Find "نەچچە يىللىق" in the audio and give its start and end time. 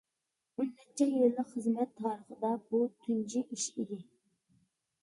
0.77-1.51